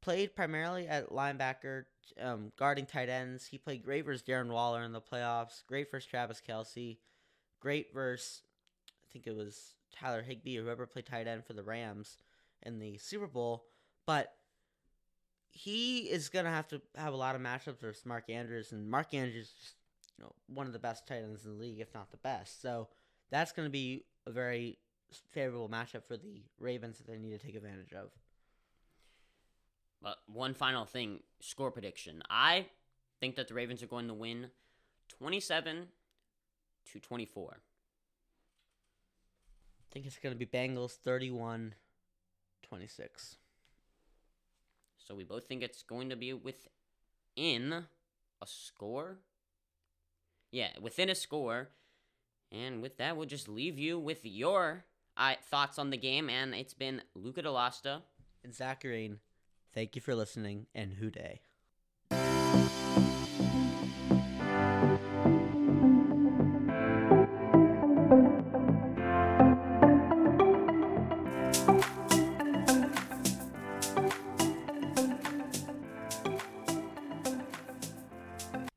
[0.00, 1.84] played primarily at linebacker,
[2.20, 3.46] um, guarding tight ends.
[3.46, 5.64] He played great versus Darren Waller in the playoffs.
[5.66, 6.98] Great versus Travis Kelce.
[7.60, 8.42] Great versus
[8.88, 12.16] I think it was Tyler Higbee or whoever played tight end for the Rams
[12.62, 13.64] in the Super Bowl.
[14.06, 14.32] But
[15.50, 19.12] he is gonna have to have a lot of matchups versus Mark Andrews, and Mark
[19.14, 19.74] Andrews is
[20.16, 22.62] you know one of the best tight ends in the league, if not the best.
[22.62, 22.88] So
[23.30, 24.78] that's gonna be a very
[25.32, 28.10] favorable matchup for the Ravens that they need to take advantage of.
[30.02, 32.22] But one final thing score prediction.
[32.30, 32.66] I
[33.20, 34.46] think that the Ravens are going to win
[35.18, 35.88] 27
[36.92, 37.60] to 24.
[39.78, 41.74] I think it's going to be Bengals 31
[42.62, 43.36] 26.
[44.96, 47.72] So we both think it's going to be within
[48.40, 49.18] a score.
[50.52, 51.70] Yeah, within a score.
[52.52, 54.84] And with that, we'll just leave you with your
[55.16, 56.30] uh, thoughts on the game.
[56.30, 58.02] And it's been Luca DeLasta.
[58.42, 59.16] And Zachary,
[59.74, 61.42] thank you for listening, and Who Dey.